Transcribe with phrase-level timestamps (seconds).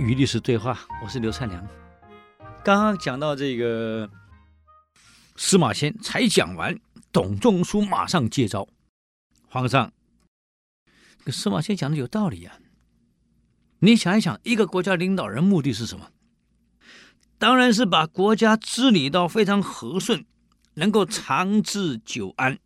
[0.00, 1.62] 与历史对话，我是刘灿良。
[2.64, 4.08] 刚刚讲到这个
[5.36, 6.74] 司马迁才讲完，
[7.12, 8.66] 董仲舒马上接招。
[9.50, 9.92] 皇上，
[11.22, 12.64] 这司马迁讲的有道理呀、啊。
[13.80, 16.10] 你想一想，一个国家领导人目的是什么？
[17.36, 20.24] 当然是把国家治理到非常和顺，
[20.74, 22.58] 能够长治久安，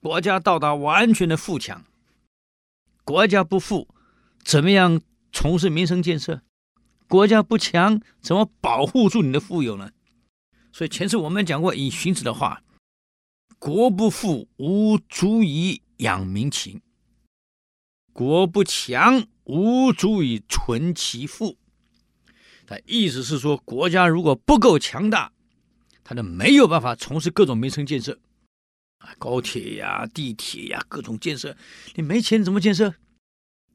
[0.00, 1.84] 国家到达完全的富强。
[3.04, 3.94] 国家不富，
[4.42, 5.00] 怎么样
[5.40, 6.42] 从事民生建设？
[7.06, 9.92] 国家不强，怎么保护住你的富有呢？
[10.72, 12.64] 所以前次我们讲过，以荀子的话
[13.60, 16.80] ：“国不富，无足以养民情；
[18.12, 21.56] 国不强。”无足以存其富，
[22.66, 25.32] 他意思是说，国家如果不够强大，
[26.02, 28.18] 他就没有办法从事各种民生建设，
[28.98, 31.56] 啊，高铁呀、地铁呀，各种建设，
[31.94, 32.96] 你没钱怎么建设？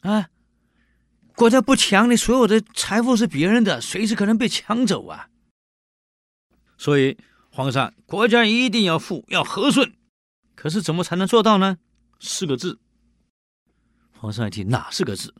[0.00, 0.30] 啊，
[1.38, 5.30] 国家不强，你所有的财富是别人的，随时可能被抢走啊。
[6.76, 7.16] 所以，
[7.48, 9.94] 皇上，国家一定要富，要和顺，
[10.56, 11.78] 可是怎么才能做到呢？
[12.18, 12.80] 四个字。
[14.14, 15.32] 皇上一听，哪四个字？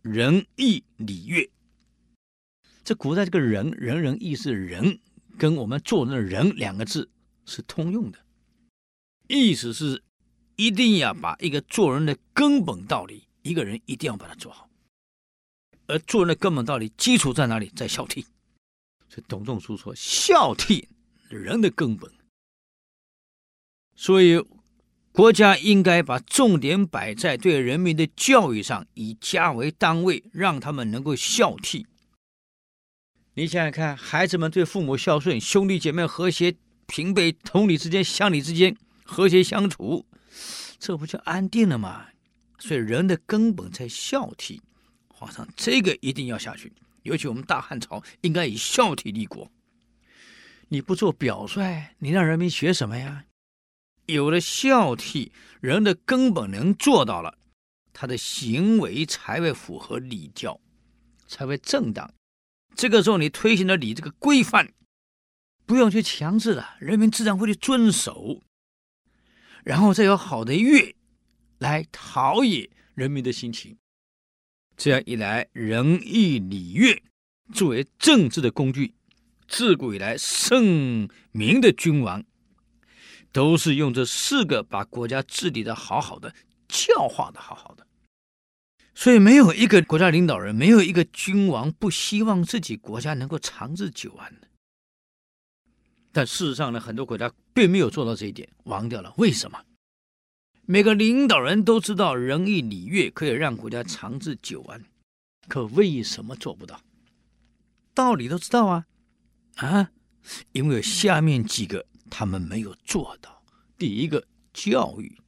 [0.00, 1.48] 仁义礼乐，
[2.82, 4.98] 这古代这个仁，仁仁义是仁，
[5.38, 7.08] 跟我们做人的人两个字
[7.46, 8.18] 是通用的，
[9.28, 10.02] 意思是
[10.56, 14.68] 一定要把一个做人的根本道理，一个人一定要把它做好。
[15.92, 17.70] 而做人的根本道理基础在哪里？
[17.76, 18.24] 在孝悌。
[19.08, 20.84] 所以董仲舒说，孝悌
[21.28, 22.10] 人的根本。
[23.94, 24.42] 所以。
[25.14, 31.84] 国家应该把重点摆在对人民的教育上，以家为单位，让他们能够孝悌。
[33.34, 36.54] 你想想看，孩子们对父母孝顺，兄弟姐妹和谐，
[36.86, 40.06] 平辈同理之间、乡里之间和谐相处，
[40.78, 42.06] 这不就安定了吗？
[42.58, 44.60] 所以人的根本在孝悌。
[45.22, 46.72] 皇上，这个一定要下去。
[47.04, 49.48] 尤其我们大汉朝应该以孝悌立国。
[50.68, 53.24] 你不做表率，你让人民学什么呀？
[54.06, 55.30] 有了孝悌，
[55.60, 57.38] 人的根本能做到了，
[57.92, 60.60] 他的行为才会符合礼教，
[61.28, 62.12] 才会正当。
[62.74, 64.72] 这个时候，你推行了礼这个规范，
[65.66, 68.42] 不用去强制了，人民自然会去遵守。
[69.62, 70.96] 然后再有好的乐
[71.58, 73.76] 来陶冶人民的心情，
[74.76, 77.02] 这样一来，仁义礼乐
[77.52, 78.94] 作为政治的工具，
[79.48, 82.24] 自古以来圣明的君王。
[83.34, 86.34] 都是用这四个把国家治理的好好的，
[86.68, 87.86] 教化的好好的，
[88.94, 94.48] 所以没有一个国家领导人，没有一个君王不希望自己国家能够长治久安的。
[96.12, 99.14] 但事实上呢，很多国家并没有做到这一点，忘掉了。
[99.16, 99.58] 为什么？
[100.66, 104.84] 每个领导人都知道仁义礼乐可以让国家长治久安，
[105.48, 106.80] 可为什么做不到？
[107.94, 108.86] 道理都知道啊，
[109.56, 109.90] 啊，
[110.52, 111.86] 因为下面几个。
[112.14, 113.42] 他们没有做到。
[113.78, 114.22] 第一个
[114.52, 115.18] 教育，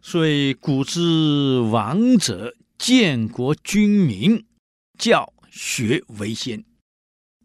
[0.00, 4.46] 所以古之王者，建国君民，
[4.96, 6.64] 教学为先。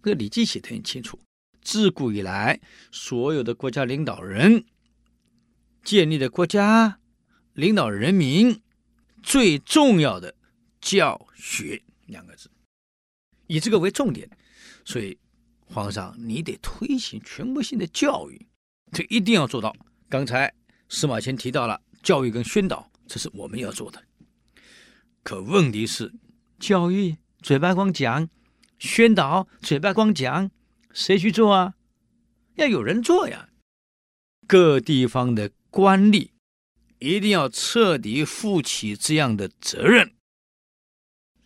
[0.03, 1.19] 这《礼记》写的很清楚，
[1.63, 2.61] 自古以来，
[2.91, 4.63] 所有的国家领导人
[5.83, 6.99] 建立的国家，
[7.53, 8.61] 领导人民，
[9.23, 10.35] 最重要的
[10.79, 12.49] 教学两个字，
[13.47, 14.29] 以这个为重点，
[14.83, 15.17] 所以。
[15.71, 18.47] 皇上，你得推行全国性的教育，
[18.91, 19.71] 这一定要做到。
[20.09, 20.51] 刚才
[20.89, 24.03] 司马迁提到了教育跟宣导，这是我们要做的。
[25.21, 26.11] 可问题是，
[26.57, 28.27] 教育嘴巴光讲，
[28.79, 30.49] 宣导嘴巴光讲，
[30.91, 31.75] 谁去做啊？
[32.55, 33.49] 要有人做呀。
[34.47, 36.29] 各地方的官吏
[36.99, 40.13] 一定要彻底负起这样的责任。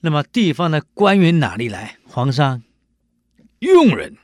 [0.01, 1.97] 那么，地方的官员哪里来？
[2.05, 2.63] 皇上。
[3.59, 4.17] 用人，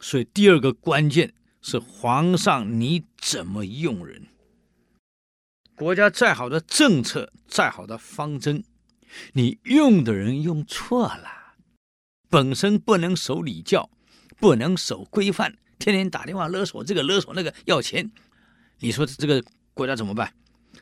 [0.00, 1.32] 所以第二个关键
[1.62, 4.26] 是皇上你怎么用人。
[5.76, 8.64] 国家再好的政策，再好的方针，
[9.34, 11.54] 你用的人用错了，
[12.28, 13.88] 本身不能守礼教，
[14.38, 18.10] 不能守规范，天天打电话勒索这个勒索那个要钱，
[18.80, 19.42] 你说这个
[19.74, 20.32] 国家怎么办？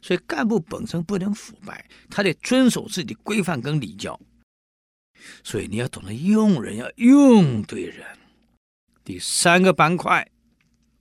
[0.02, 4.20] 所以干部本身不能腐败，他得遵守自己的规范跟礼教。
[5.42, 8.06] 所以你要懂得用人，要用对人。
[9.02, 10.30] 第三个板块，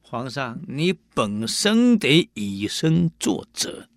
[0.02, 3.90] 皇上，你本身得以身作则。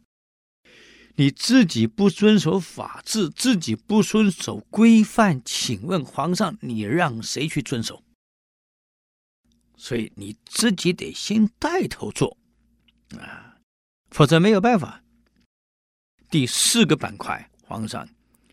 [1.14, 8.02] 你自己不遵守法治，自己不遵守规范，请问皇上，你让谁去遵守？
[9.76, 12.36] 所以你自己得先带头做
[13.16, 13.56] 啊，
[14.10, 15.02] 否则没有办法。
[16.30, 18.06] 第四个板块，皇上。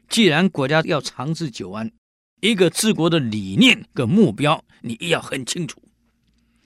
[0.08, 1.92] 既然国家要长治久安，
[2.40, 5.82] 一个治国的理念跟目标，你要很清楚，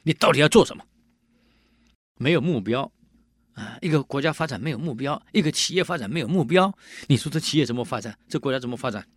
[0.03, 0.83] 你到底要做什么？
[2.17, 2.91] 没有目标
[3.53, 6.71] 啊，一个国家发展没有目标，一个企业发展没有目标，
[7.07, 8.19] 你说这企业怎么发展？
[8.27, 9.07] 这国家怎么发展？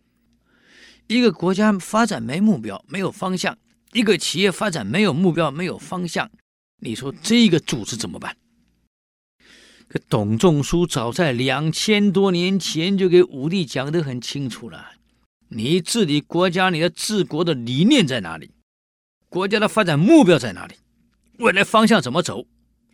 [1.07, 3.53] 一个国家发展没目标，没有方向；
[3.91, 6.31] 一个企业发展没有目标，没有方向，
[6.79, 8.35] 你说这个组织怎么办？
[9.87, 14.93] 可董仲舒早在两千多年前就给武帝讲得很清楚了：
[15.49, 18.51] 你治理国家，你的治国的理念在哪里？
[19.29, 20.75] 国家的发展目标在哪里？
[21.37, 22.45] 未来方向怎么走？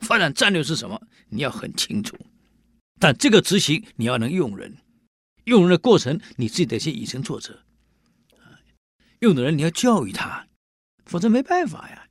[0.01, 1.01] 发展战略是什么？
[1.29, 2.17] 你要很清楚。
[2.99, 4.77] 但这个执行，你要能用人，
[5.45, 7.57] 用人的过程，你自己得先以身作则。
[9.19, 10.47] 用的人你要教育他，
[11.05, 12.07] 否则没办法呀。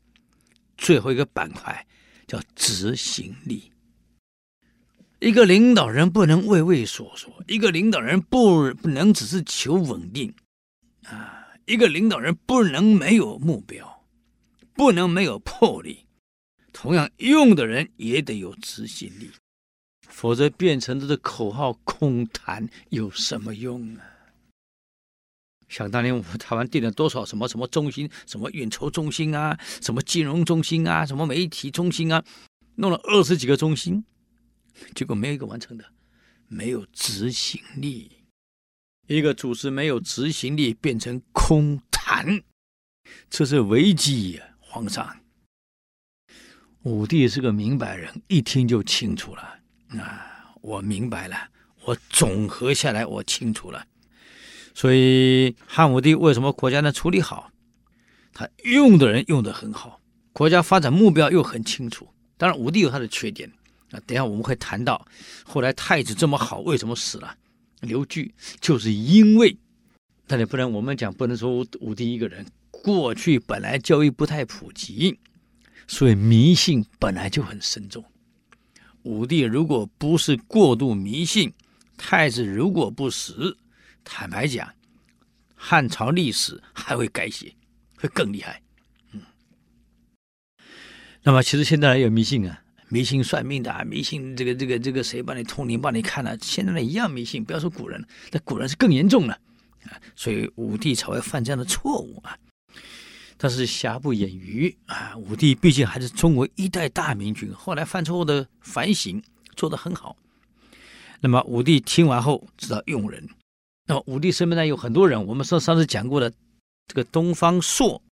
[0.76, 1.86] 最后一个板块
[2.26, 3.72] 叫执行力。
[5.20, 10.32] 一个领导人不能畏畏缩缩，一个领导人不不能只是求稳定
[11.04, 14.04] 啊，一个领导人不能没有目标，
[14.74, 16.06] 不能没有魄力。
[16.72, 19.28] 同样，用的人也得有执行力，
[20.06, 24.02] 否则变成这个口号空谈有什么用啊？
[25.68, 32.24] 想当年，我们台湾定了多少什么什么中心，什么运筹中心啊，什么金融中心啊，什么媒体中心啊，
[32.76, 34.04] 弄了二十几个中心，
[34.94, 35.84] 结果没有一个完成的，
[36.46, 38.12] 没有执行力。
[39.06, 42.42] 一个组织没有执行力，变成空谈，
[43.30, 44.44] 这是危机呀！
[44.60, 45.20] 皇上，
[46.82, 49.60] 武帝是个明白人，一听就清楚了。
[49.98, 51.48] 啊，我明白了，
[51.84, 53.86] 我总合下来，我清楚了。
[54.74, 57.50] 所以汉武帝为什么国家能处理好？
[58.34, 60.02] 他用的人用的很好，
[60.34, 62.06] 国家发展目标又很清楚。
[62.36, 63.50] 当然，武帝有他的缺点
[63.90, 64.00] 啊。
[64.06, 65.06] 等下我们会谈到，
[65.44, 67.36] 后来太子这么好，为什么死了？
[67.80, 69.56] 刘据就是因为，
[70.26, 72.44] 但你不能我们讲不能说武帝一个人。
[72.70, 75.18] 过去本来教育不太普及，
[75.88, 78.04] 所以迷信本来就很深重。
[79.02, 81.52] 武帝如果不是过度迷信，
[81.96, 83.56] 太子如果不死。
[84.04, 84.72] 坦白讲，
[85.54, 87.52] 汉朝历史还会改写，
[87.96, 88.62] 会更厉害。
[89.12, 89.22] 嗯，
[91.22, 97.44] 那么其实现在也有迷信啊，迷信算命的，啊，迷信这个这个这个谁帮你通灵帮你看了，现在呢一样迷信。
[97.44, 99.34] 不要说古人，那古人是更严重了
[99.84, 100.00] 啊。
[100.16, 102.36] 所以武帝才会犯这样的错误啊。
[103.36, 109.22] 但是瑕不掩瑜啊，武帝毕竟还是中国一代大明君，后来犯错误的反省
[109.54, 110.16] 做得很好。
[111.20, 113.28] 那么武帝听完后知道用人。
[113.86, 116.32] 那么武帝身边呢有很多人，我们上上次讲过的，
[116.86, 118.02] 这个东方朔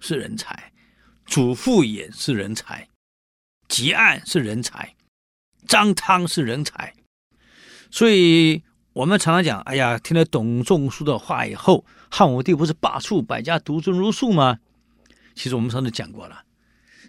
[0.00, 0.72] 是人才，
[1.26, 2.88] 祖父也是人才，
[3.68, 4.94] 汲黯是人才，
[5.66, 6.94] 张汤是人才，
[7.90, 8.62] 所以
[8.92, 14.58] 我们常常讲，哎呀，听了董仲舒的话以后，汉武帝不是罢黜百家，独尊儒术吗？
[15.34, 16.42] 其实我们上次讲过了，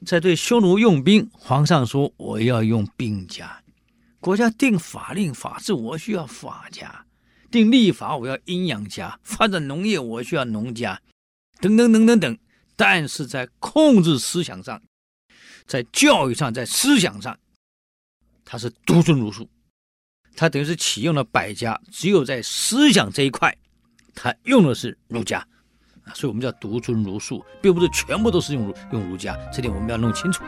[0.06, 3.64] 在对匈奴用兵，皇上说我要用兵家，
[4.20, 7.06] 国家定法令法制，我需要法家。
[7.52, 11.02] 定立法，我要阴阳家；发展农业，我需要农家，
[11.60, 12.38] 等等等等等。
[12.76, 14.80] 但是在控制思想上，
[15.70, 17.38] 在教育上，在思想上，
[18.44, 19.48] 他是独尊儒术，
[20.36, 23.56] 他等于是启用了百家，只有在思想这一块，
[24.16, 25.38] 他用的是儒家。
[26.06, 30.44] 啊，所以我们叫独尊儒术，并不是全部都是用儒用儒家，这点我们要弄清楚。